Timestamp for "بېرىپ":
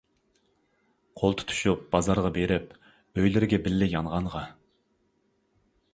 2.39-2.73